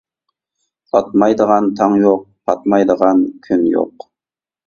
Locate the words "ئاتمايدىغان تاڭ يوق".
0.99-2.23